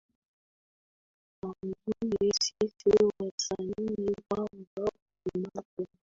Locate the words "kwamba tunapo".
4.29-5.87